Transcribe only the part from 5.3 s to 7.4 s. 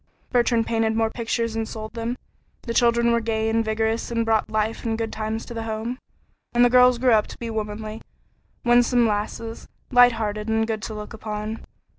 to the home, and the girls grew up to